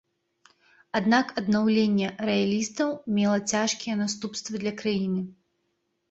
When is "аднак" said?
0.99-1.27